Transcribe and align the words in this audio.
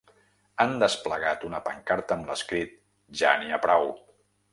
Han 0.63 0.71
desplegat 0.83 1.45
una 1.49 1.59
pancarta 1.67 2.15
amb 2.17 2.31
l’escrit 2.31 2.73
Ja 3.21 3.35
n’hi 3.43 3.53
ha 3.55 3.61
prou! 3.67 3.87